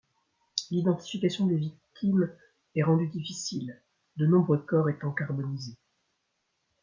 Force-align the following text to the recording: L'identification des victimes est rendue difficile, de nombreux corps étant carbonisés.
L'identification 0.71 1.45
des 1.45 1.57
victimes 1.57 2.35
est 2.73 2.81
rendue 2.81 3.05
difficile, 3.07 3.79
de 4.15 4.25
nombreux 4.25 4.57
corps 4.57 4.89
étant 4.89 5.11
carbonisés. 5.11 5.77